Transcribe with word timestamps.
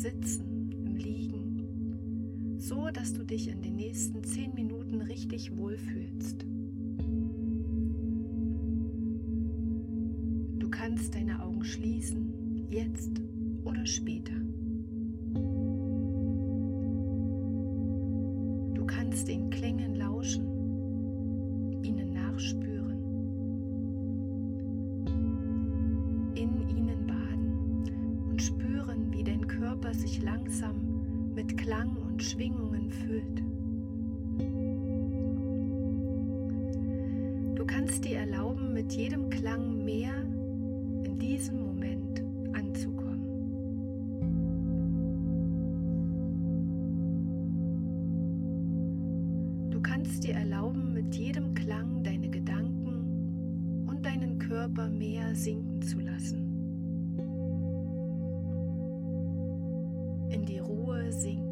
Sitzen, 0.00 0.72
im 0.72 0.96
Liegen, 0.96 2.56
so 2.58 2.88
dass 2.90 3.12
du 3.12 3.22
dich 3.22 3.48
in 3.48 3.60
den 3.60 3.76
nächsten 3.76 4.24
zehn 4.24 4.54
Minuten 4.54 5.02
richtig 5.02 5.54
wohlfühlst. 5.54 6.46
Du 10.58 10.70
kannst 10.70 11.14
deine 11.14 11.42
Augen 11.42 11.62
schließen, 11.62 12.66
jetzt 12.70 13.20
oder 13.64 13.84
später. 13.84 14.32
Du 18.72 18.86
kannst 18.86 19.28
den 19.28 19.50
Klängen 19.50 19.96
lauschen 19.96 20.60
Klang 31.56 31.96
und 31.96 32.22
Schwingungen 32.22 32.90
füllt. 32.90 33.42
Du 37.56 37.64
kannst 37.66 38.04
dir 38.04 38.18
erlauben, 38.18 38.72
mit 38.72 38.92
jedem 38.92 39.30
Klang 39.30 39.84
mehr 39.84 40.14
in 41.04 41.18
diesem 41.18 41.60
Moment 41.60 41.79
sozinho. 61.10 61.49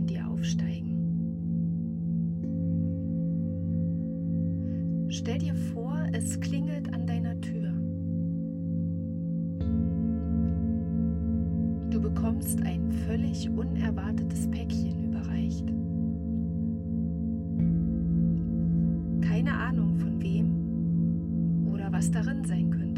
Die 0.00 0.18
Ruhe 0.18 0.44
sinken. 0.44 0.90
Stell 5.08 5.38
dir 5.38 5.54
vor, 5.54 5.96
es 6.12 6.40
klingelt 6.40 6.92
an 6.94 7.06
deiner 7.06 7.40
Tür. 7.40 7.72
Du 11.90 12.00
bekommst 12.00 12.62
ein 12.62 12.90
völlig 13.06 13.50
unerwartetes 13.50 14.48
Päckchen 14.50 15.04
überreicht. 15.04 15.66
Keine 19.20 19.52
Ahnung 19.52 19.96
von 19.96 20.22
wem 20.22 21.72
oder 21.72 21.92
was 21.92 22.10
darin 22.10 22.44
sein 22.44 22.70
könnte. 22.70 22.89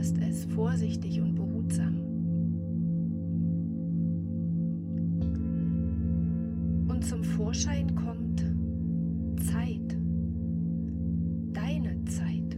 Öffnest 0.00 0.18
es 0.26 0.44
vorsichtig 0.54 1.20
und 1.20 1.34
behutsam. 1.34 2.10
Vorschein 7.36 7.94
kommt 7.94 8.40
Zeit, 9.46 9.96
deine 11.52 12.02
Zeit. 12.04 12.56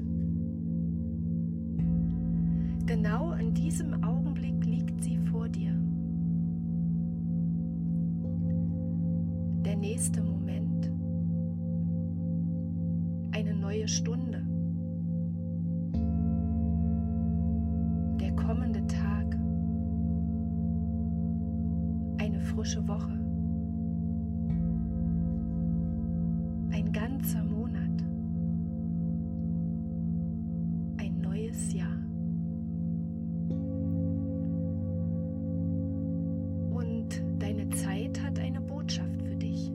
Genau 2.87 3.33
in 3.33 3.55
diesem 3.55 4.05
Augenblick 4.05 4.65
liegt 4.65 5.03
sie 5.03 5.19
vor 5.19 5.49
dir. 5.49 5.73
Der 9.65 9.77
nächste 9.77 10.23
Moment, 10.23 10.91
eine 13.33 13.55
neue 13.55 13.89
Stunde, 13.89 14.42
frische 22.63 22.87
Woche. 22.87 23.19
ganzer 26.93 27.43
Monat, 27.43 28.05
ein 30.99 31.21
neues 31.23 31.73
Jahr. 31.73 31.99
Und 36.71 37.23
deine 37.39 37.69
Zeit 37.71 38.23
hat 38.23 38.39
eine 38.39 38.61
Botschaft 38.61 39.23
für 39.23 39.35
dich. 39.35 39.71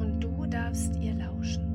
Und 0.00 0.18
du 0.20 0.46
darfst 0.46 1.00
ihr 1.00 1.14
lauschen. 1.14 1.71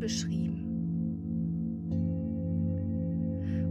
beschrieben. 0.00 0.66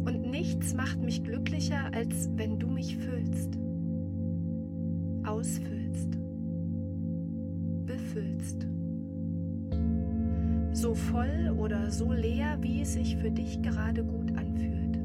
Und 0.06 0.32
nichts 0.32 0.74
macht 0.74 1.02
mich 1.04 1.24
glücklicher, 1.24 1.92
als 1.94 2.30
wenn 2.36 2.60
du 2.60 2.68
mich 2.68 2.96
füllst, 2.98 3.60
ausfüllst, 5.26 6.18
befüllst. 7.86 8.68
So 10.72 10.94
voll 10.96 11.54
oder 11.58 11.92
so 11.92 12.14
leer, 12.14 12.58
wie 12.62 12.82
es 12.82 12.94
sich 12.94 13.18
für 13.18 13.32
dich 13.32 13.62
gerade 13.62 14.04
gut 14.04 14.38
anfühlt. 14.38 14.98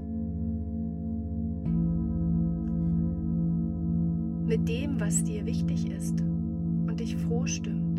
Mit 4.46 4.68
dem, 4.68 5.00
was 5.00 5.24
dir 5.24 5.46
wichtig 5.46 5.90
ist 5.90 6.20
und 6.20 7.00
dich 7.00 7.16
froh 7.16 7.46
stimmt. 7.46 7.93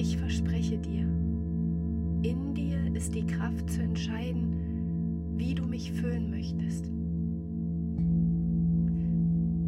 Ich 0.00 0.16
verspreche 0.16 0.78
dir, 0.78 1.02
in 2.22 2.54
dir 2.54 2.78
ist 2.94 3.14
die 3.14 3.26
Kraft 3.26 3.68
zu 3.68 3.82
entscheiden, 3.82 4.56
wie 5.36 5.54
du 5.54 5.66
mich 5.66 5.92
füllen 5.92 6.30
möchtest. 6.30 6.90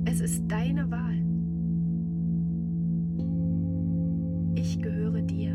Es 0.07 0.23
ist 0.23 0.43
deine 0.49 0.91
Wahl. 0.91 1.19
Ich 4.55 4.81
gehöre 4.81 5.21
dir. 5.21 5.55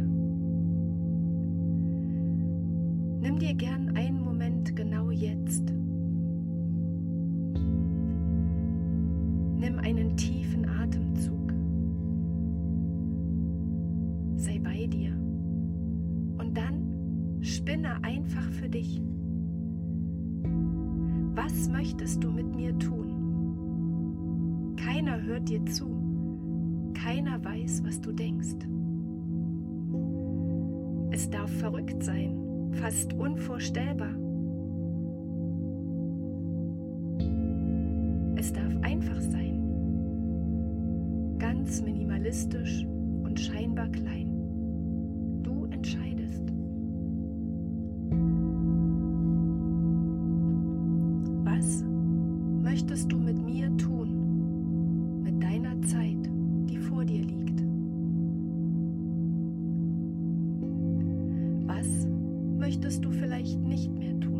Nimm 3.19 3.39
dir 3.39 3.55
gern 3.55 3.95
einen 3.95 4.23
Moment 4.23 4.75
genau 4.75 5.09
jetzt. 5.09 5.73
Nimm 9.59 9.79
einen 9.79 10.15
tiefen 10.17 10.69
Atemzug. 10.69 11.36
Dir. 14.89 15.11
Und 16.37 16.55
dann 16.55 17.39
spinne 17.41 18.03
einfach 18.03 18.49
für 18.51 18.69
dich. 18.69 19.01
Was 21.35 21.69
möchtest 21.69 22.23
du 22.23 22.31
mit 22.31 22.55
mir 22.55 22.77
tun? 22.79 24.75
Keiner 24.75 25.21
hört 25.21 25.49
dir 25.49 25.65
zu. 25.65 25.85
Keiner 26.93 27.43
weiß, 27.43 27.83
was 27.85 28.01
du 28.01 28.11
denkst. 28.11 28.55
Es 31.11 31.29
darf 31.29 31.51
verrückt 31.51 32.03
sein, 32.03 32.71
fast 32.73 33.13
unvorstellbar. 33.13 34.13
Es 38.35 38.53
darf 38.53 38.75
einfach 38.81 39.19
sein, 39.21 39.57
ganz 41.39 41.81
minimalistisch 41.81 42.85
und 43.23 43.39
scheinbar 43.39 43.89
klein. 43.89 44.26
Möchtest 62.57 63.05
du 63.05 63.11
vielleicht 63.11 63.59
nicht 63.59 63.91
mehr 63.91 64.19
tun? 64.19 64.36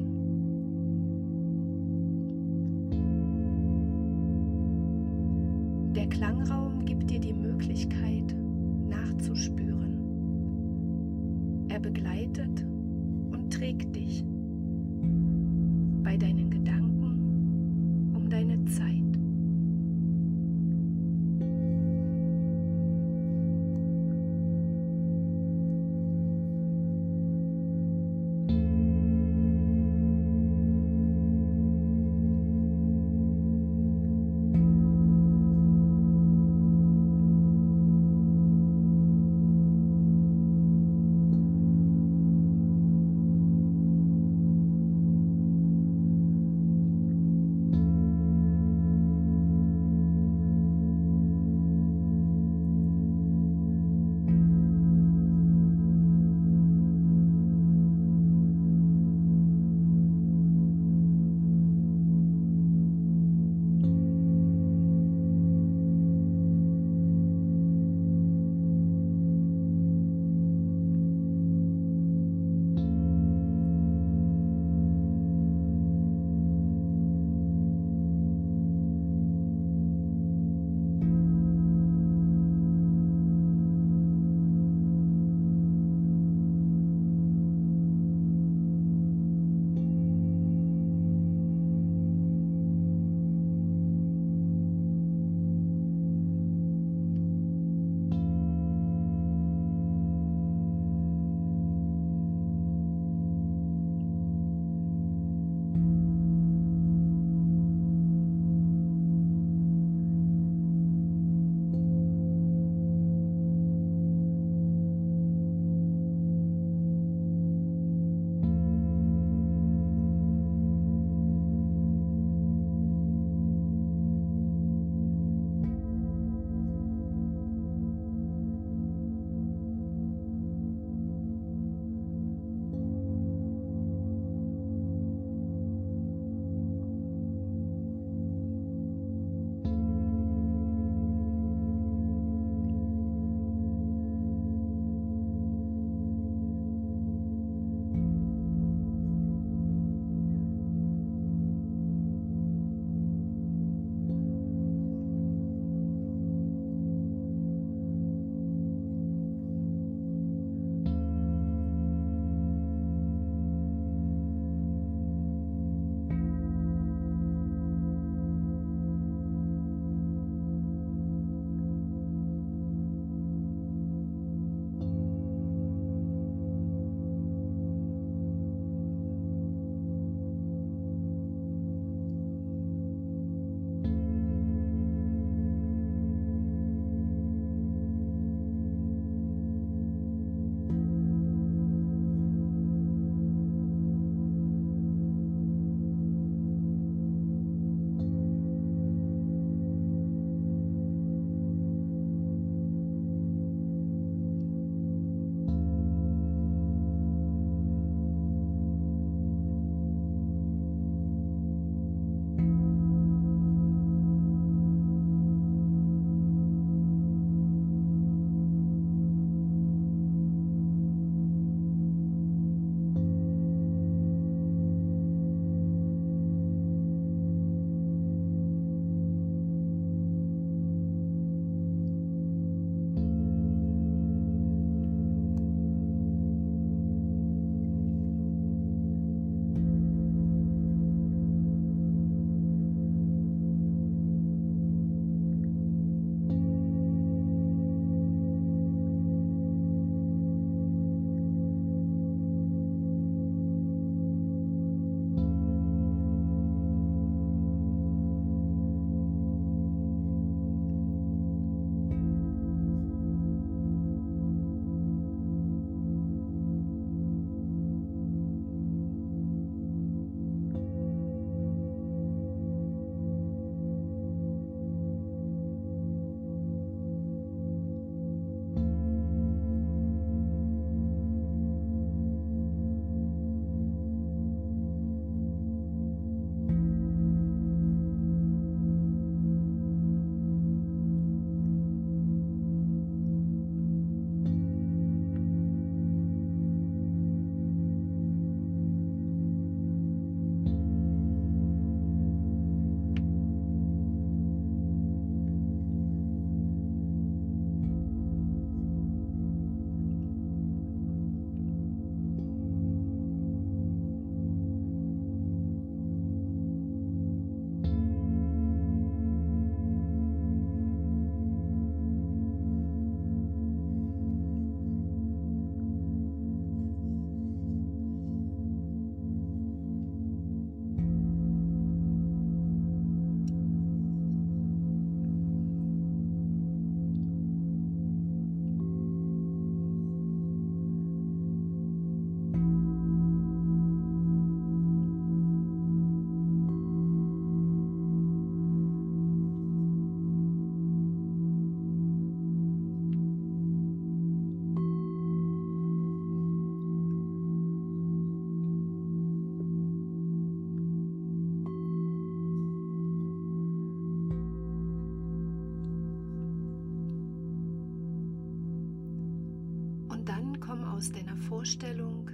Vorstellung 371.48 372.10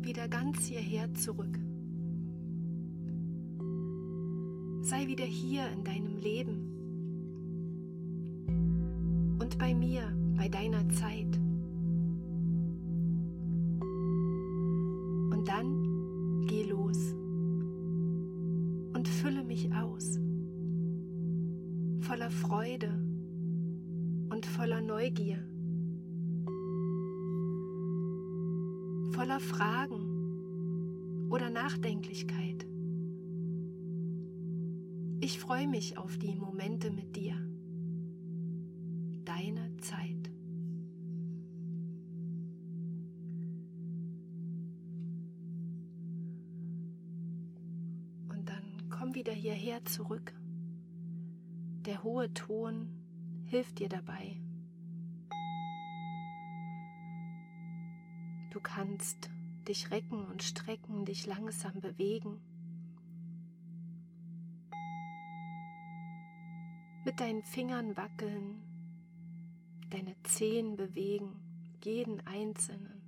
wieder 0.00 0.26
ganz 0.26 0.66
hierher 0.66 1.14
zurück. 1.14 1.60
Sei 4.80 5.06
wieder 5.06 5.24
hier 5.24 5.70
in 5.70 5.84
deinem 5.84 6.16
Leben 6.16 6.56
und 9.38 9.56
bei 9.58 9.72
mir, 9.72 10.12
bei 10.36 10.48
deiner 10.48 10.88
Zeit. 10.88 11.38
Und 15.30 15.44
dann 15.46 16.44
geh 16.48 16.64
los 16.64 17.14
und 18.92 19.06
fülle 19.06 19.44
mich 19.44 19.72
aus, 19.72 20.18
voller 22.00 22.32
Freude 22.32 22.90
und 24.30 24.44
voller 24.46 24.80
Neugier, 24.80 25.38
voller 29.12 29.40
Fragen 29.40 31.28
oder 31.30 31.50
Nachdenklichkeit. 31.50 32.66
Ich 35.20 35.38
freue 35.38 35.68
mich 35.68 35.98
auf 35.98 36.16
die 36.18 36.34
Momente 36.34 36.90
mit 36.90 37.14
dir. 37.14 37.36
Deine 39.24 39.76
Zeit. 39.78 40.30
Und 48.30 48.48
dann 48.48 48.88
komm 48.88 49.14
wieder 49.14 49.32
hierher 49.32 49.84
zurück. 49.84 50.32
Der 51.84 52.02
hohe 52.02 52.32
Ton 52.32 52.88
hilft 53.44 53.78
dir 53.78 53.90
dabei. 53.90 54.40
Du 58.52 58.60
kannst 58.60 59.30
dich 59.66 59.90
recken 59.90 60.26
und 60.26 60.42
strecken, 60.42 61.04
dich 61.04 61.26
langsam 61.26 61.80
bewegen. 61.80 62.40
mit 67.04 67.18
deinen 67.20 67.42
Fingern 67.42 67.96
wackeln, 67.96 68.62
deine 69.90 70.14
Zehen 70.22 70.76
bewegen, 70.76 71.40
jeden 71.82 72.24
einzelnen. 72.26 73.00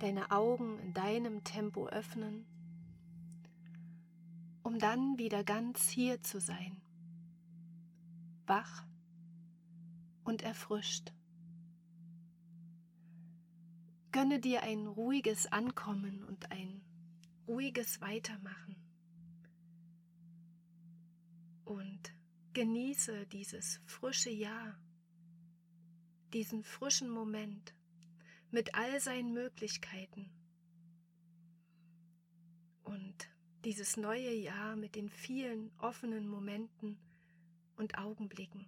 Deine 0.00 0.30
Augen 0.30 0.78
in 0.78 0.92
deinem 0.92 1.42
Tempo 1.44 1.86
öffnen, 1.88 2.44
um 4.62 4.78
dann 4.78 5.18
wieder 5.18 5.42
ganz 5.42 5.88
hier 5.88 6.22
zu 6.22 6.40
sein, 6.40 6.76
wach 8.46 8.84
und 10.24 10.42
erfrischt. 10.42 11.12
Gönne 14.12 14.40
dir 14.40 14.62
ein 14.62 14.86
ruhiges 14.86 15.46
Ankommen 15.46 16.24
und 16.24 16.50
ein 16.50 16.80
ruhiges 17.46 18.00
Weitermachen. 18.00 18.84
und 21.64 22.14
genieße 22.52 23.26
dieses 23.26 23.80
frische 23.86 24.30
Jahr, 24.30 24.78
diesen 26.32 26.62
frischen 26.62 27.08
Moment 27.08 27.74
mit 28.50 28.74
all 28.74 29.00
seinen 29.00 29.32
Möglichkeiten 29.32 30.30
und 32.84 33.28
dieses 33.64 33.96
neue 33.96 34.32
Jahr 34.32 34.76
mit 34.76 34.94
den 34.94 35.08
vielen 35.08 35.72
offenen 35.78 36.28
Momenten 36.28 36.98
und 37.76 37.98
Augenblicken, 37.98 38.66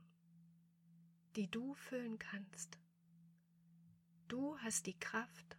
die 1.36 1.50
du 1.50 1.74
füllen 1.74 2.18
kannst. 2.18 2.78
Du 4.28 4.58
hast 4.58 4.86
die 4.86 4.98
Kraft 4.98 5.58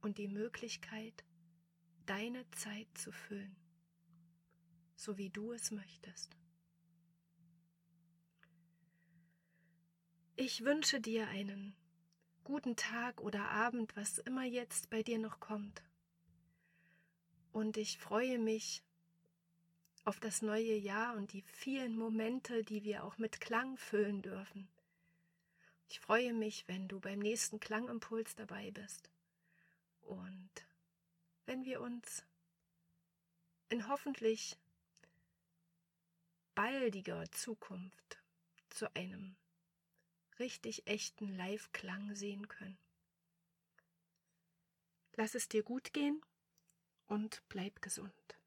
und 0.00 0.18
die 0.18 0.28
Möglichkeit, 0.28 1.24
deine 2.06 2.48
Zeit 2.52 2.86
zu 2.96 3.12
füllen, 3.12 3.56
so 4.96 5.18
wie 5.18 5.28
du 5.28 5.52
es 5.52 5.72
möchtest. 5.72 6.36
Ich 10.36 10.64
wünsche 10.64 11.00
dir 11.00 11.26
einen 11.28 11.74
guten 12.44 12.76
Tag 12.76 13.20
oder 13.20 13.50
Abend, 13.50 13.96
was 13.96 14.18
immer 14.18 14.44
jetzt 14.44 14.88
bei 14.88 15.02
dir 15.02 15.18
noch 15.18 15.40
kommt. 15.40 15.82
Und 17.50 17.76
ich 17.76 17.98
freue 17.98 18.38
mich 18.38 18.84
auf 20.04 20.20
das 20.20 20.40
neue 20.42 20.76
Jahr 20.76 21.16
und 21.16 21.32
die 21.32 21.42
vielen 21.42 21.96
Momente, 21.96 22.62
die 22.62 22.84
wir 22.84 23.04
auch 23.04 23.18
mit 23.18 23.40
Klang 23.40 23.76
füllen 23.76 24.22
dürfen. 24.22 24.68
Ich 25.88 26.00
freue 26.00 26.34
mich, 26.34 26.68
wenn 26.68 26.86
du 26.86 27.00
beim 27.00 27.18
nächsten 27.18 27.60
Klangimpuls 27.60 28.34
dabei 28.34 28.70
bist. 28.70 29.10
Und 30.02 30.50
wenn 31.46 31.64
wir 31.64 31.80
uns 31.80 32.24
in 33.70 33.88
hoffentlich 33.88 34.56
baldiger 36.54 37.30
Zukunft 37.32 38.18
zu 38.70 38.94
einem 38.94 39.36
richtig 40.38 40.86
echten 40.86 41.36
Live-Klang 41.36 42.14
sehen 42.14 42.48
können. 42.48 42.78
Lass 45.14 45.34
es 45.34 45.48
dir 45.48 45.62
gut 45.62 45.92
gehen 45.92 46.22
und 47.06 47.42
bleib 47.48 47.82
gesund. 47.82 48.37